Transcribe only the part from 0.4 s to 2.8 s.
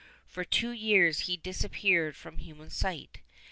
two years he disappeared from human